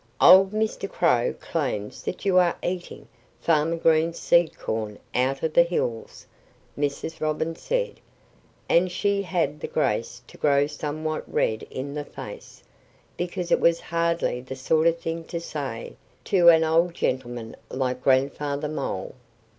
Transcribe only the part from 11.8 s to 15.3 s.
the face, because it was hardly the sort of thing